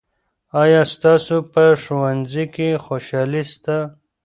[0.63, 3.77] آیا ستاسو په ښوونځي کې خوشالي سته؟